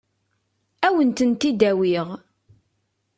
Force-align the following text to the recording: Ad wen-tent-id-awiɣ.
Ad 0.87 0.91
wen-tent-id-awiɣ. 0.93 2.07